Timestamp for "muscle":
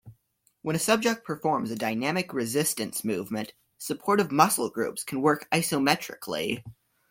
4.31-4.71